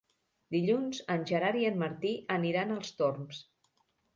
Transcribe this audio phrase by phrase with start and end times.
[0.55, 3.45] Dilluns en Gerard i en Martí aniran als Torms.